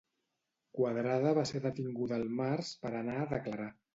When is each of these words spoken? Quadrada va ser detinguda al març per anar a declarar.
Quadrada 0.77 1.33
va 1.39 1.43
ser 1.51 1.61
detinguda 1.67 2.17
al 2.19 2.25
març 2.41 2.73
per 2.87 2.95
anar 3.01 3.21
a 3.27 3.31
declarar. 3.37 3.71